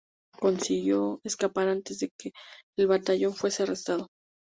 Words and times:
Consiguió 0.39 1.19
escapar 1.23 1.67
antes 1.67 1.99
de 1.99 2.09
que 2.17 2.31
el 2.75 2.87
batallón 2.87 3.35
fuese 3.35 3.61
arrestado. 3.61 4.07